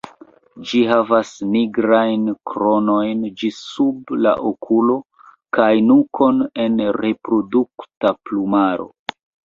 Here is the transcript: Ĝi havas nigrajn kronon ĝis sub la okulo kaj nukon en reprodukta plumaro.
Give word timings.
Ĝi 0.69 0.79
havas 0.91 1.33
nigrajn 1.55 2.23
kronon 2.53 3.21
ĝis 3.43 3.61
sub 3.75 4.15
la 4.25 4.35
okulo 4.53 4.99
kaj 5.61 5.71
nukon 5.93 6.45
en 6.69 6.85
reprodukta 7.03 8.19
plumaro. 8.27 8.95